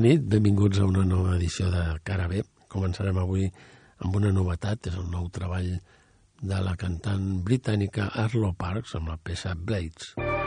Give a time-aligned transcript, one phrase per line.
[0.00, 2.40] Bona nit, benvinguts a una nova edició de Cara B.
[2.72, 3.44] Començarem avui
[4.00, 5.68] amb una novetat, és el nou treball
[6.40, 10.14] de la cantant britànica Arlo Parks amb la peça Blades.
[10.16, 10.39] Blades.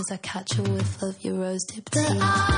[0.00, 2.49] Cause I catch a whiff of your rose dipped tea.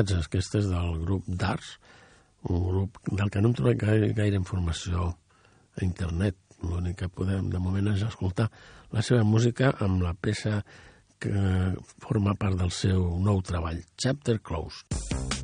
[0.00, 1.78] novetats aquestes del grup d'arts,
[2.48, 5.14] un grup del que no hem trobat gaire, gaire informació
[5.76, 6.36] a internet.
[6.62, 8.50] L'únic que podem, de moment, és escoltar
[8.92, 10.62] la seva música amb la peça
[11.20, 11.74] que
[12.04, 15.39] forma part del seu nou treball, Chapter Closed.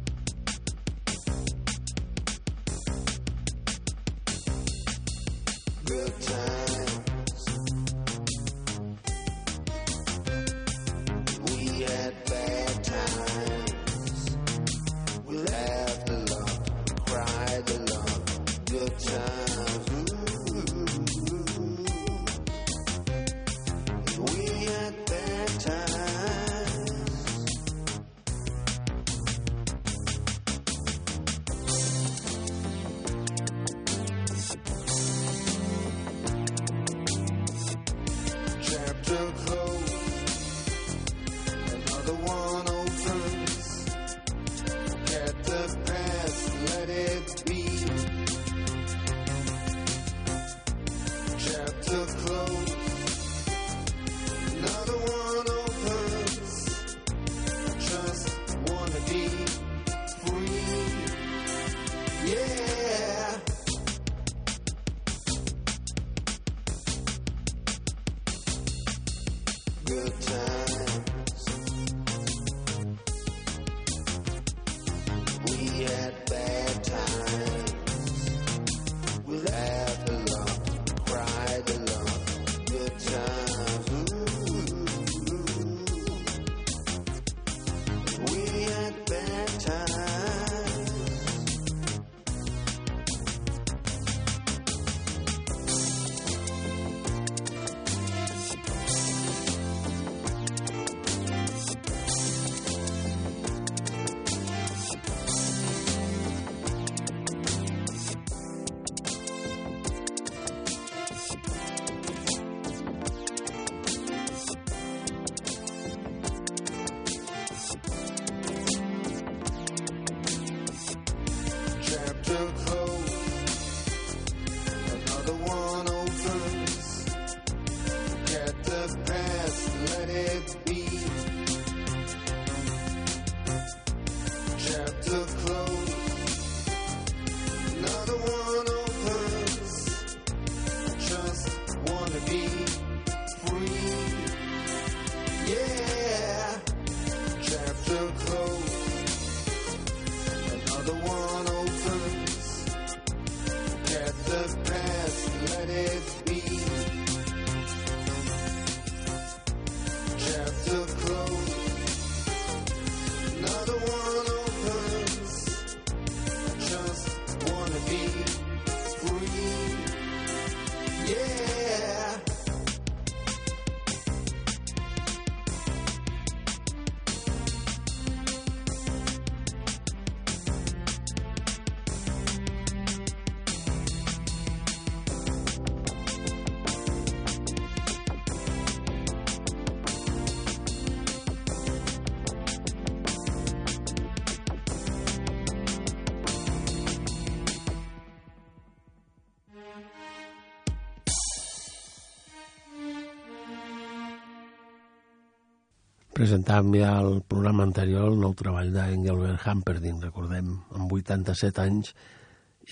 [206.27, 211.93] Presentàvem ja al programa anterior el nou treball d'Engelbert Humperdinck, recordem, amb 87 anys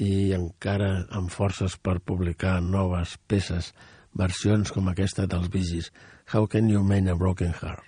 [0.02, 3.68] i encara amb forces per publicar noves peces,
[4.18, 5.84] versions com aquesta dels Bee
[6.32, 7.86] How Can You Mend a Broken Heart?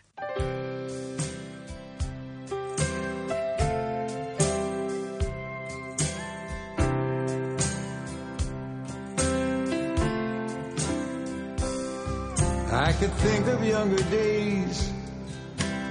[12.70, 14.55] I could think of younger days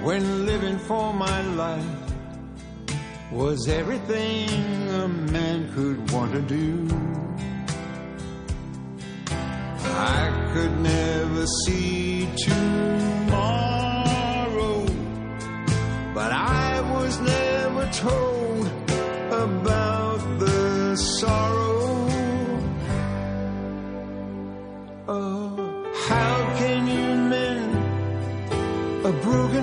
[0.05, 1.83] when living for my life
[3.31, 4.47] was everything
[4.89, 6.88] a man could want to do.
[9.81, 13.65] I could never see tomorrow,
[16.13, 18.35] but I was never told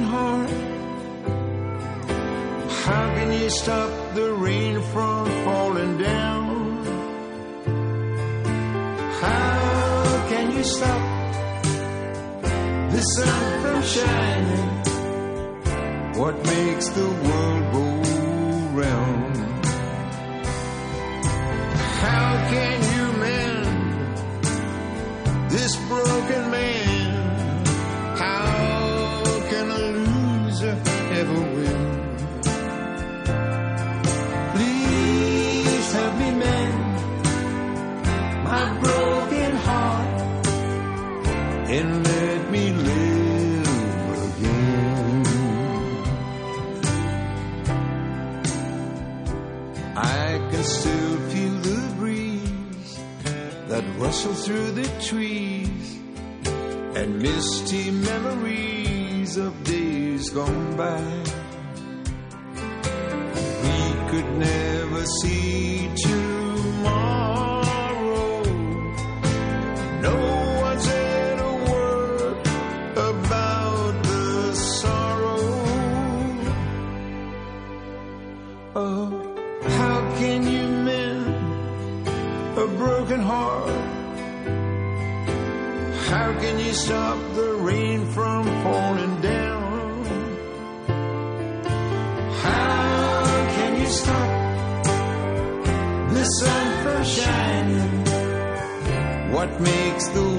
[0.03, 0.51] heart?
[2.85, 6.85] How can you stop the rain from falling down?
[9.21, 11.03] How can you stop
[12.93, 14.71] the sun from shining?
[16.21, 17.87] What makes the world go
[18.81, 19.37] round?
[22.05, 22.82] How can
[54.03, 55.99] that rustles through the trees
[56.97, 61.01] and misty memories of days gone by.
[63.63, 64.72] We could never
[99.61, 100.32] makes the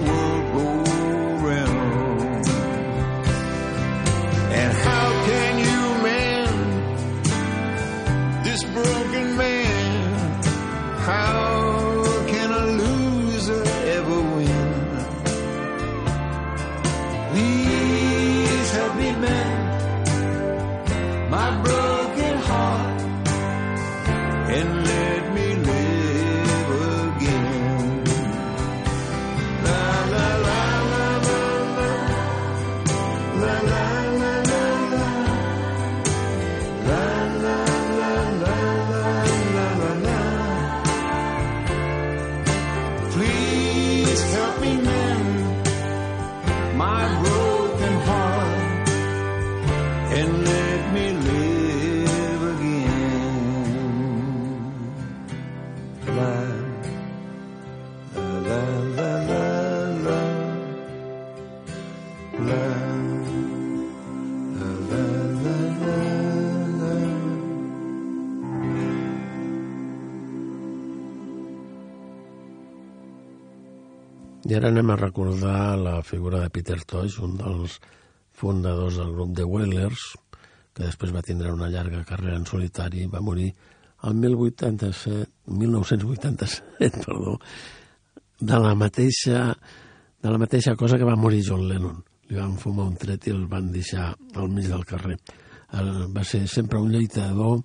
[74.53, 77.79] Ara anem a recordar la figura de Peter Tosh, un dels
[78.38, 80.03] fundadors del grup The Wailers,
[80.74, 83.51] que després va tindre una llarga carrera en solitari va morir
[84.03, 87.39] el 1087, 1987 perdó,
[88.39, 89.53] de la mateixa
[90.24, 91.98] de la mateixa cosa que va morir John Lennon.
[92.29, 95.17] Li van fumar un tret i el van deixar al mig del carrer.
[95.74, 97.63] Va ser sempre un lluitador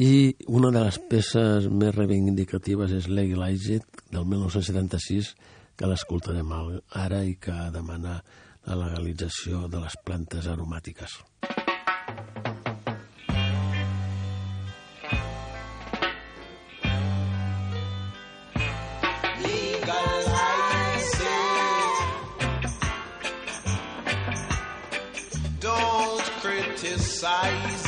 [0.00, 5.34] i una de les peces més reivindicatives és Legalize It, del 1976,
[5.76, 6.52] que l'escoltarem
[7.04, 8.18] ara i que demana
[8.66, 11.18] la legalització de les plantes aromàtiques.
[19.44, 21.32] Legalize.
[25.60, 27.83] Don't criticize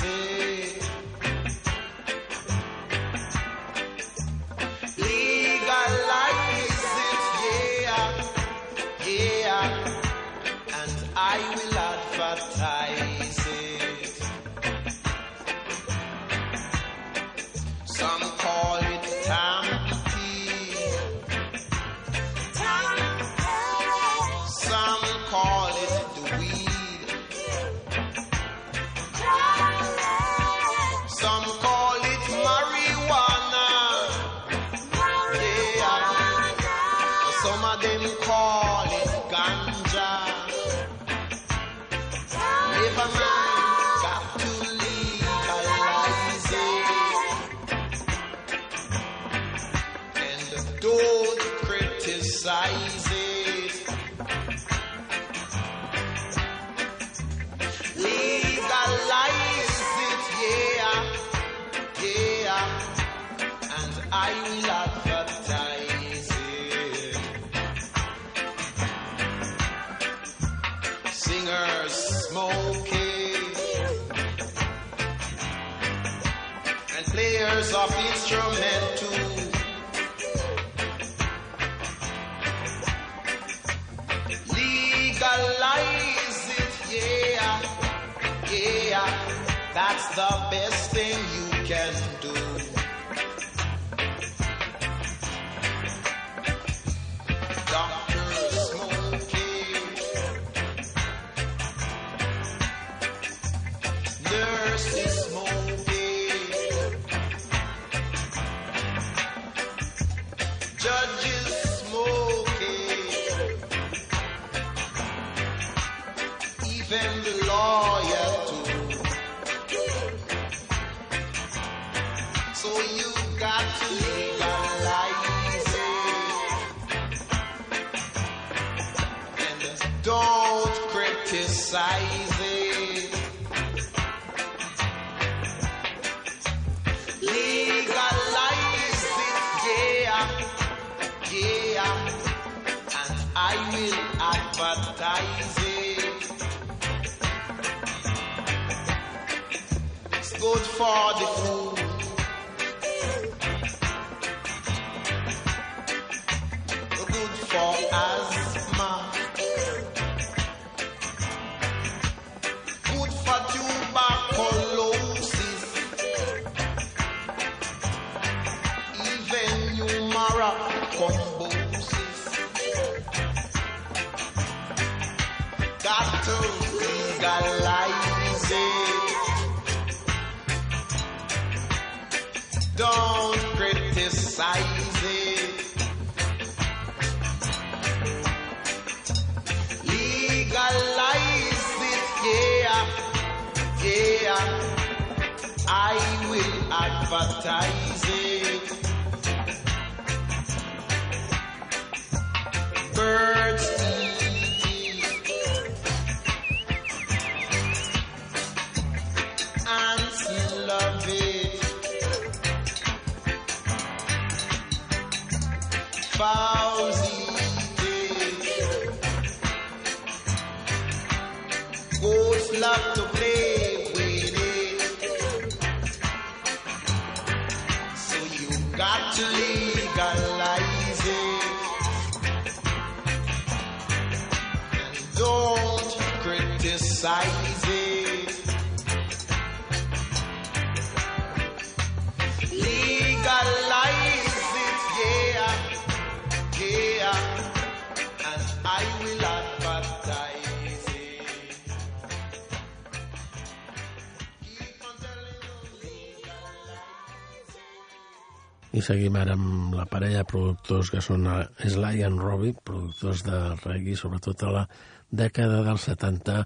[258.87, 263.41] seguim ara amb la parella de productors que són eh, Sly and Robbie, productors de
[263.65, 264.65] reggae, sobretot a la
[265.11, 266.39] dècada dels 70.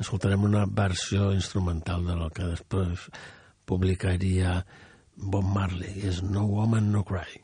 [0.00, 3.08] Escoltarem una versió instrumental de la que després
[3.68, 4.62] publicaria
[5.16, 7.42] Bob Marley, és No Woman, No Cry.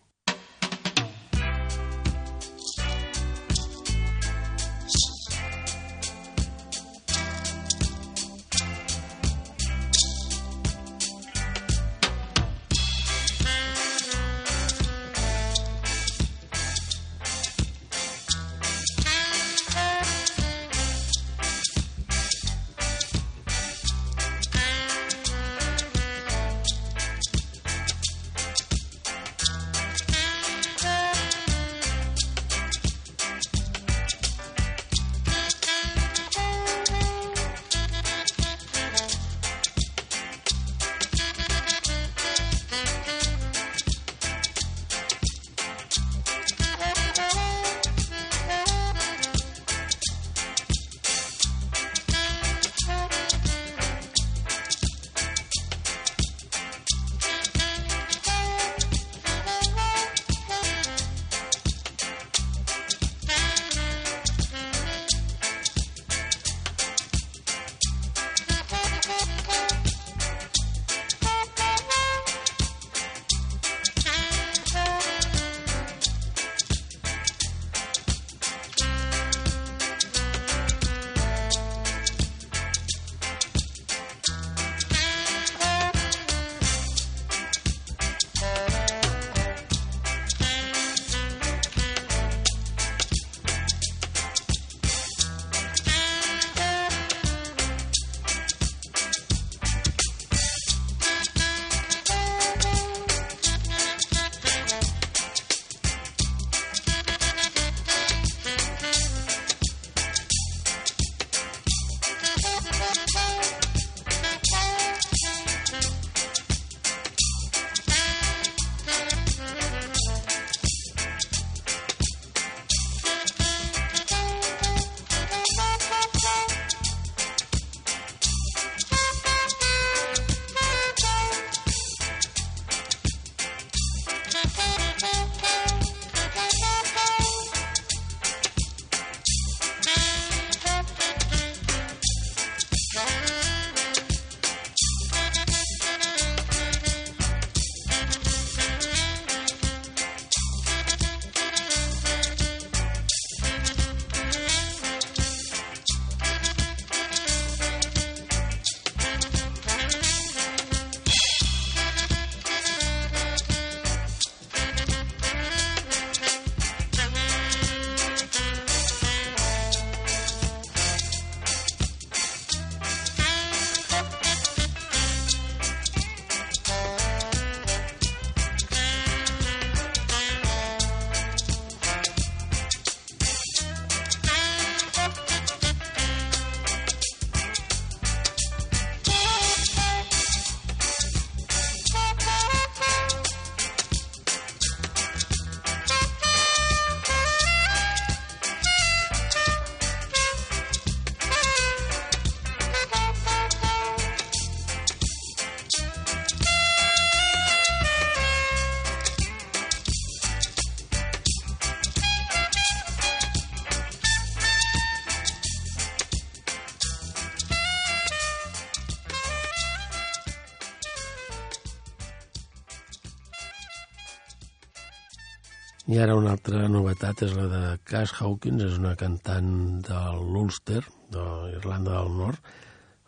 [225.89, 229.49] I ara una altra novetat és la de Cass Hawkins, és una cantant
[229.87, 230.83] de l'Ulster,
[231.15, 232.53] d'Irlanda del Nord,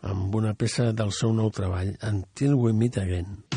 [0.09, 3.50] amb una peça del seu nou treball, Until We Meet Again.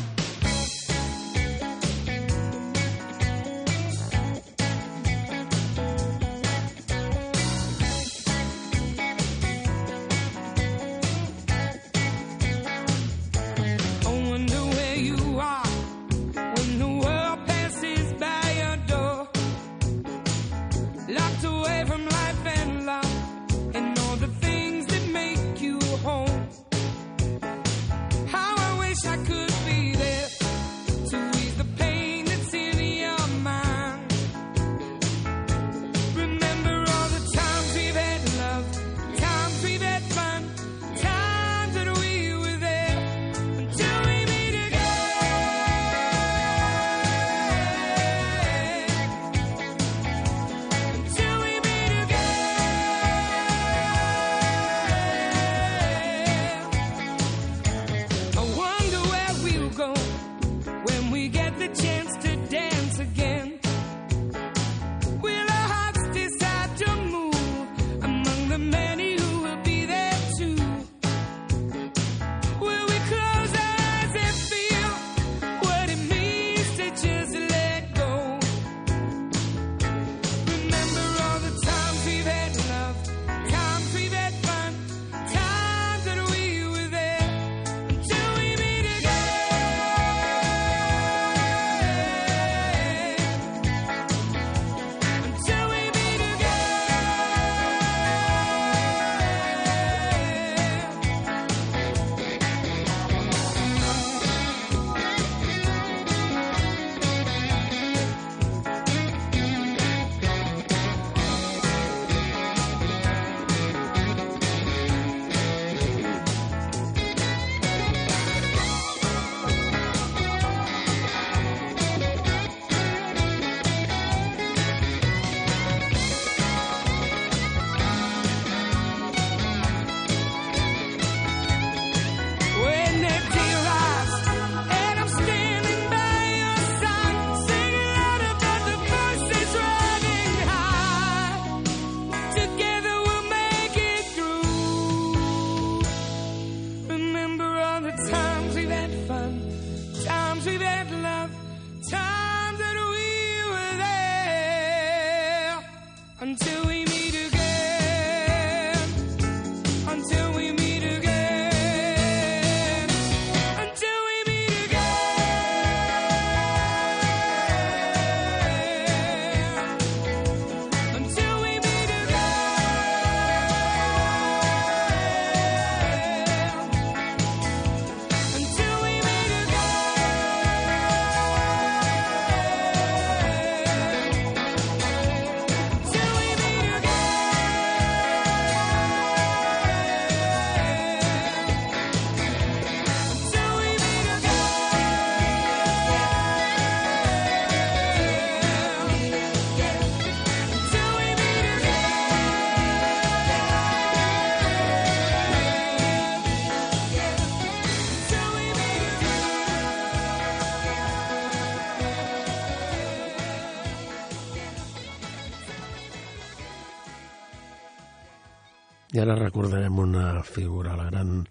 [218.95, 221.25] I ara recordarem una figura, la gran,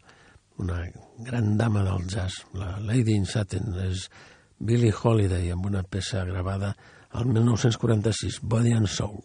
[0.60, 0.82] una
[1.24, 4.02] gran dama del jazz, la Lady in Satin, és
[4.60, 6.74] Billie Holiday, amb una peça gravada
[7.16, 9.16] al 1946, Body and Soul.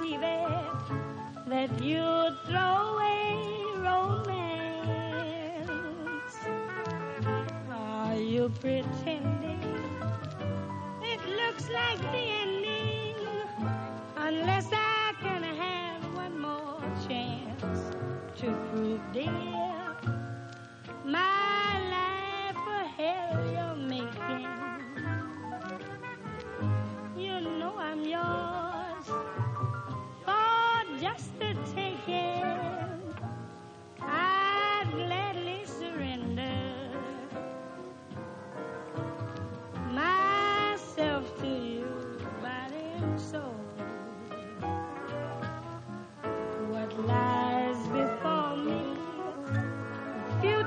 [0.00, 0.20] To it
[1.46, 3.36] that you'd throw away
[3.76, 4.36] romance.
[7.70, 9.09] Are you pretending?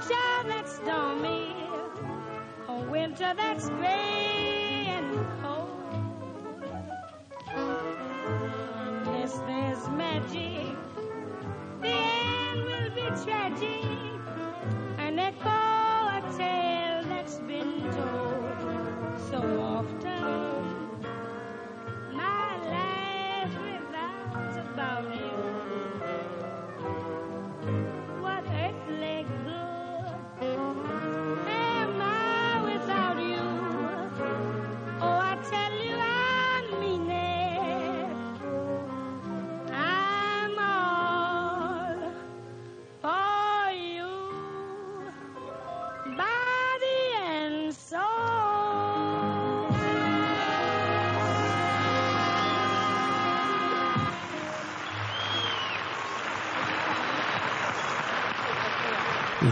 [0.07, 1.55] Future that's stormy,
[2.67, 4.52] a winter that's gray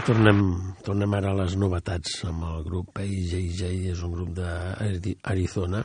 [0.06, 0.38] tornem,
[0.82, 5.82] tornem ara a les novetats amb el grup AJJ, és un grup d'Arizona,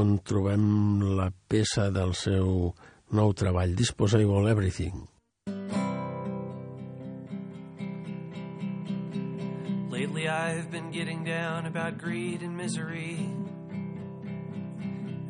[0.00, 0.64] on trobem
[1.18, 2.70] la peça del seu
[3.12, 5.06] nou treball, Disposable Everything.
[9.90, 13.28] Lately I've been getting down about greed and misery,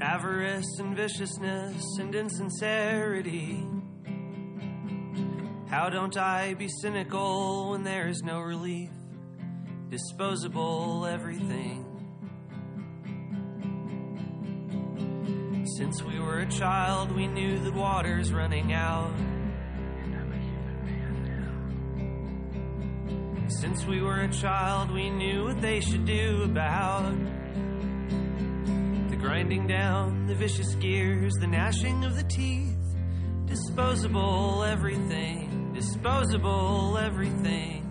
[0.01, 3.78] avarice and viciousness and insincerity.
[5.79, 8.91] How don't I be cynical when there is no relief?
[9.89, 11.85] Disposable everything.
[15.77, 19.15] Since we were a child, we knew that water's running out.
[23.47, 27.15] Since we were a child, we knew what they should do about
[29.11, 32.75] the grinding down, the vicious gears, the gnashing of the teeth.
[33.47, 35.48] Disposable everything,
[35.79, 37.88] disposable everything.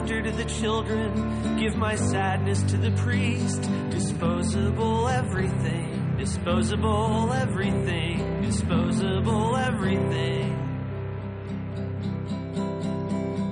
[0.00, 3.68] Laughter to the children, give my sadness to the priest.
[3.90, 10.56] Disposable everything, disposable everything, disposable everything.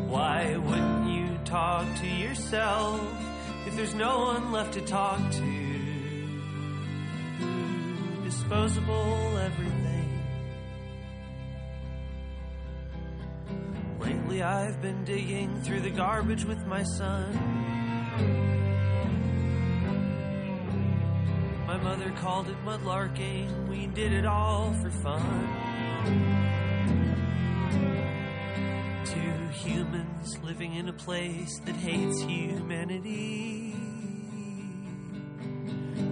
[0.08, 3.00] Why wouldn't you talk to yourself
[3.66, 5.68] if there's no one left to talk to?
[8.24, 10.07] Disposable everything.
[14.48, 17.34] I've been digging through the garbage with my son.
[21.66, 25.44] My mother called it mudlarking, we did it all for fun.
[29.04, 33.74] Two humans living in a place that hates humanity.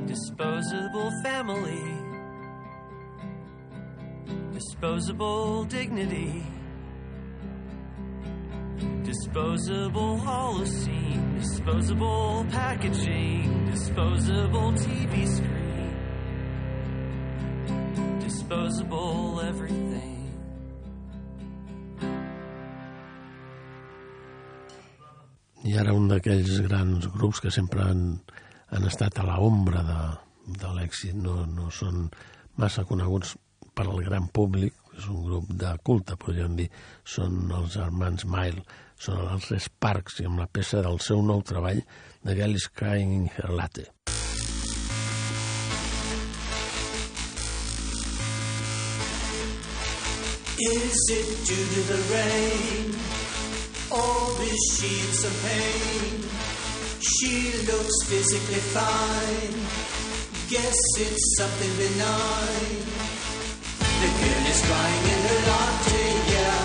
[0.05, 1.81] Disposable family.
[4.53, 6.45] Disposable dignity.
[9.17, 15.67] Disposable holocene, disposable packaging, disposable TV screen.
[18.47, 20.15] disposable everything.
[25.65, 28.03] I ara un d'aquells grans grups que sempre han,
[28.71, 30.01] han estat a la ombra de,
[30.61, 32.07] de l'èxit, no, no són
[32.61, 33.35] massa coneguts
[33.75, 36.69] per al gran públic, és un grup de culte, podríem dir,
[37.05, 38.63] són els germans Mile,
[38.99, 41.83] són els Sparks, i amb la peça del seu nou treball,
[42.25, 43.91] de Girl is Crying in Her Latte.
[50.59, 52.89] Is it due to the rain?
[53.93, 56.17] Or is she in some pain?
[56.99, 59.57] She looks physically fine.
[60.49, 62.83] Guess it's something benign.
[64.01, 66.59] The girl is crying in her latte, yeah.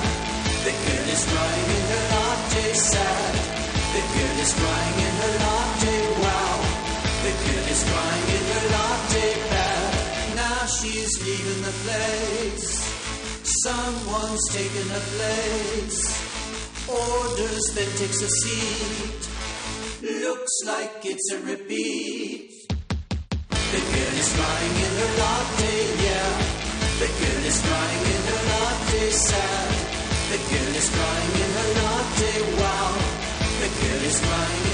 [0.63, 2.11] The girl is crying in her
[2.91, 3.34] sad.
[3.95, 6.58] The girl is crying in her latte, wow.
[7.25, 10.36] The girl is crying in her latte, bad.
[10.36, 12.69] Now she's leaving the place.
[13.63, 15.99] Someone's taken her place.
[16.88, 19.22] Orders, then takes a seat.
[20.26, 22.49] Looks like it's a repeat.
[23.74, 25.76] The girl is crying in her latte,
[26.07, 26.32] yeah.
[27.01, 29.72] The girl is crying in her latte, sad.
[30.32, 32.51] The girl is crying in her latte,
[34.12, 34.70] is mine.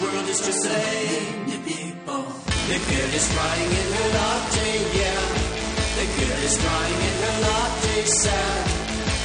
[0.00, 1.62] World is just lame.
[1.64, 2.24] People
[2.68, 4.70] the girl is crying in her latte,
[5.00, 5.24] yeah.
[5.96, 8.64] The girl is crying in her latte, sad.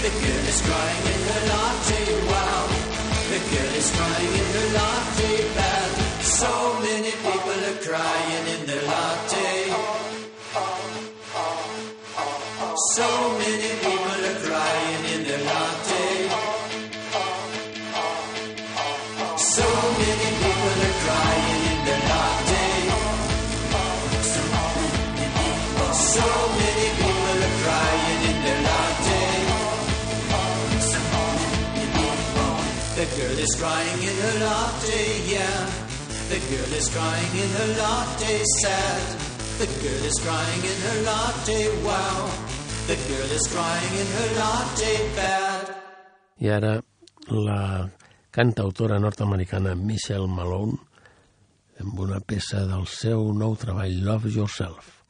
[0.04, 2.66] The girl is crying in her latte, wow.
[3.32, 5.92] The girl is crying in her latte, bad.
[6.24, 6.52] So
[6.88, 9.52] many people are crying in their latte.
[12.96, 13.08] So
[13.44, 14.03] many people
[33.04, 35.60] The girl is crying in her latte, yeah.
[36.32, 39.04] The girl is crying in her latte, sad.
[39.60, 42.32] The girl is crying in her latte, wow.
[42.88, 45.76] The girl is crying in her latte, bad.
[46.40, 46.82] I ara
[47.28, 47.90] la
[48.32, 50.80] cantautora nord-americana Michelle Malone
[51.84, 55.04] amb una peça del seu nou treball Love Yourself.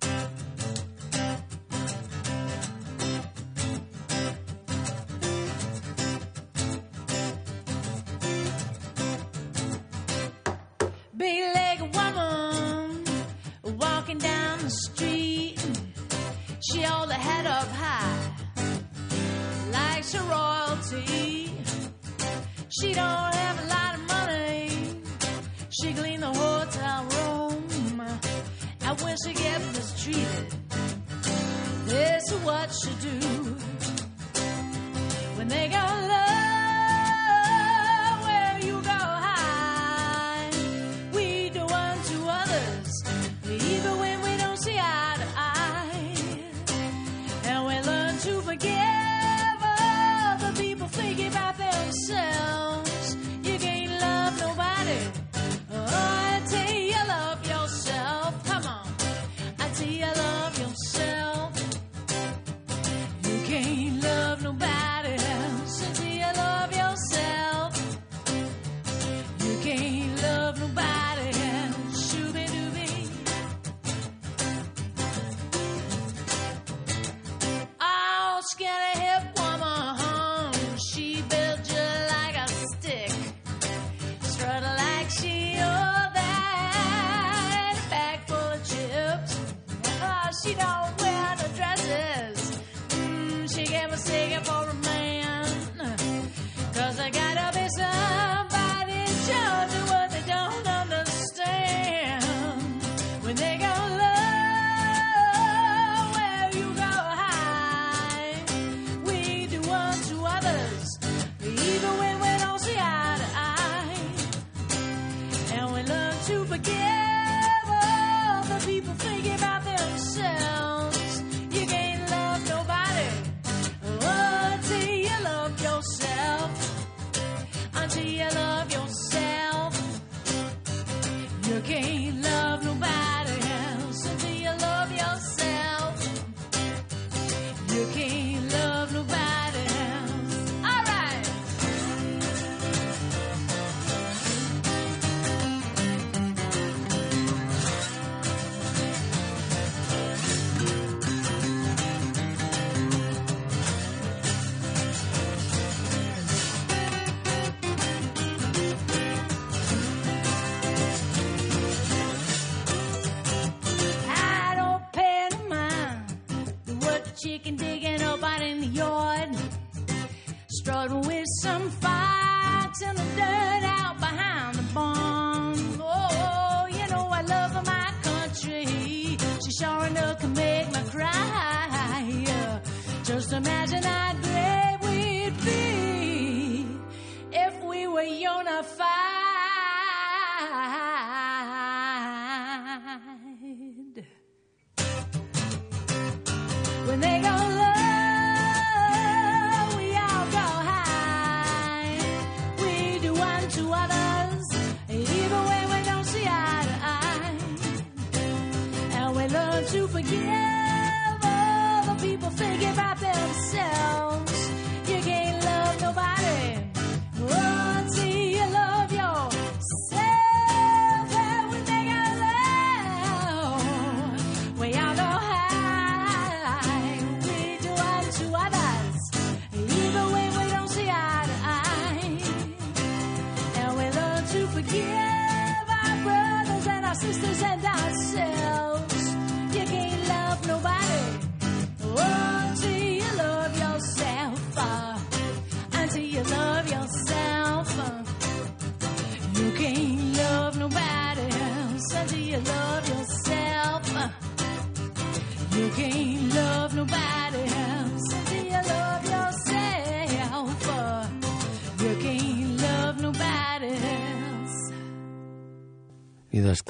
[193.00, 193.33] night.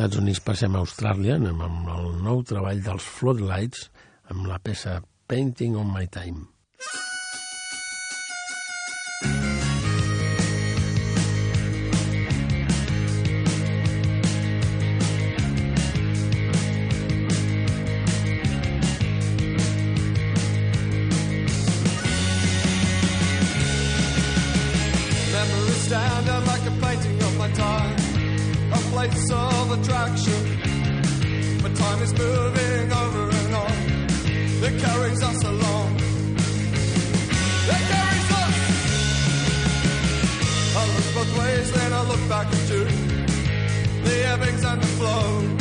[0.03, 1.61] Estats Units passem a Austràlia, amb
[1.93, 3.85] el nou treball dels Floodlights,
[4.35, 4.99] amb la peça
[5.31, 6.52] Painting on My Time.
[45.15, 45.52] Oh.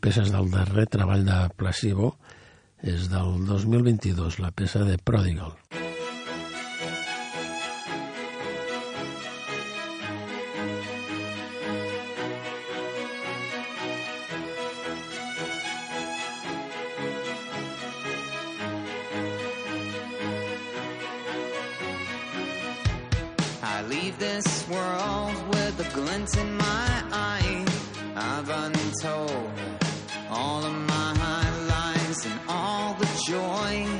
[0.00, 2.14] peces del darrer treball de Placebo
[2.80, 5.52] és del 2022, la peça de Prodigal.
[23.62, 27.64] I leave this world with a glint in my eye.
[28.16, 29.49] I've untold
[33.30, 33.99] join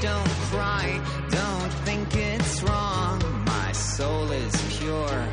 [0.00, 3.20] Don't cry, don't think it's wrong.
[3.44, 5.27] My soul is pure.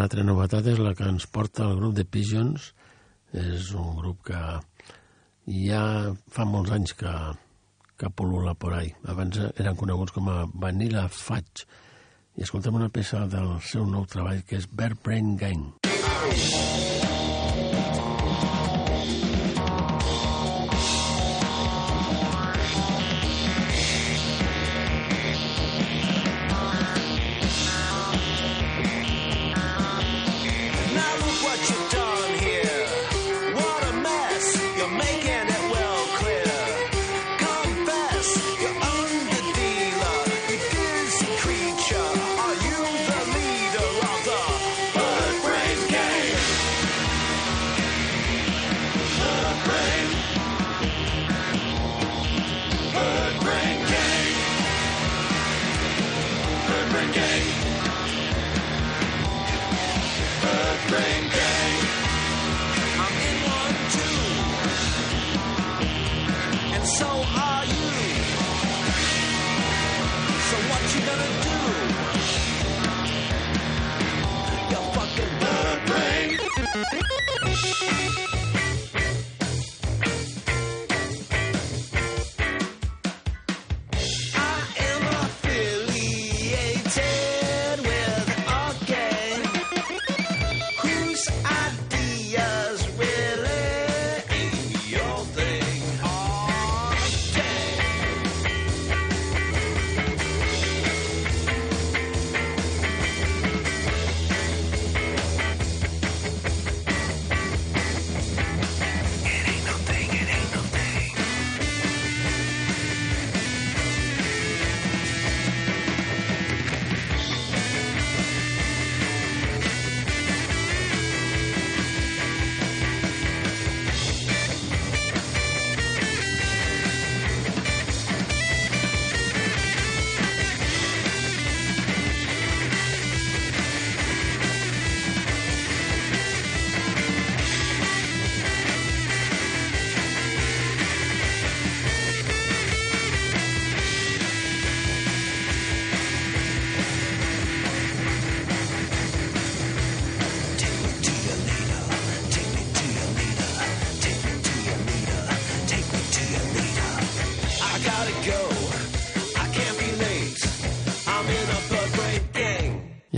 [0.00, 2.70] Una altra novetat és la que ens porta el grup de Pigeons.
[3.36, 4.38] És un grup que
[5.68, 5.82] ja
[6.32, 7.12] fa molts anys que,
[8.00, 8.94] que pol·lula por ahí.
[9.04, 11.68] Abans eren coneguts com a Vanilla Fudge.
[12.40, 15.68] I escoltem una peça del seu nou treball que és Bear Brain Gang.
[15.84, 16.99] Now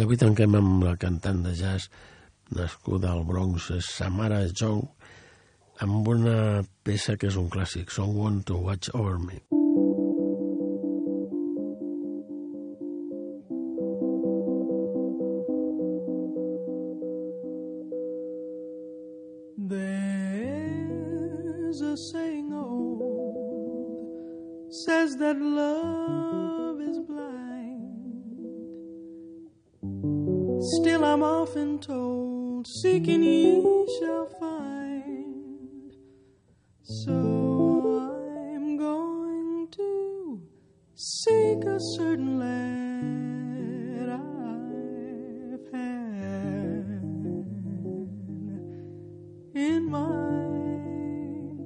[0.02, 1.86] Avui tanquem amb la cantant de jazz
[2.58, 4.82] nascuda al Bronx, Samara Joe,
[5.86, 6.36] amb una
[6.82, 9.61] peça que és un clàssic, Someone to Watch Over Me.
[32.82, 33.62] Seeking ye
[34.00, 35.92] shall find.
[36.82, 40.42] So I'm going to
[40.96, 47.02] seek a certain lad I've had
[49.54, 51.60] in mind.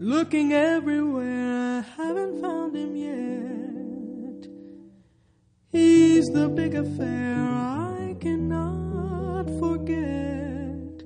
[0.00, 4.48] Looking everywhere, I haven't found him yet.
[5.70, 8.83] He's the big affair I cannot
[9.58, 11.04] forget.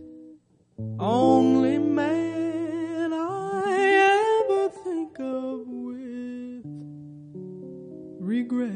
[0.98, 6.64] Only man I ever think of with
[8.20, 8.74] regret.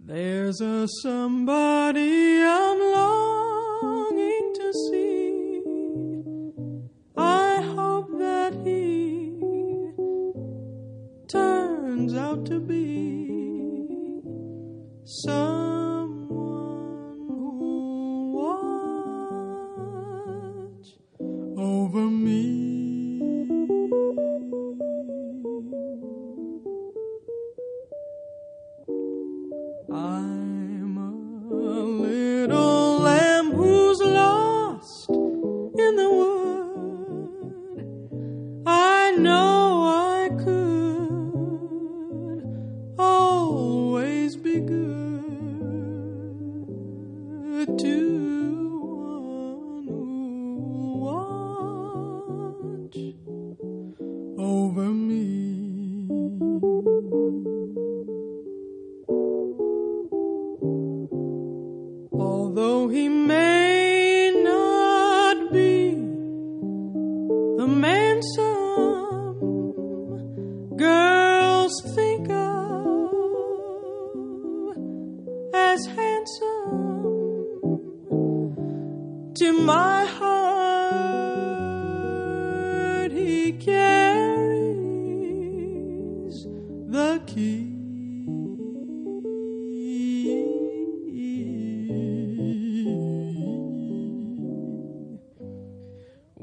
[0.00, 2.61] There's a somebody I'm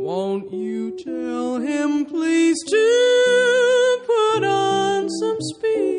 [0.10, 5.99] Won't you tell him, please, to put on some speed?